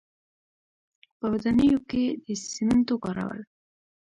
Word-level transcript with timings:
په 1.17 1.25
ودانیو 1.31 1.77
کې 1.89 2.03
د 2.25 2.27
سیمنټو 2.51 2.95
کارول. 3.03 3.39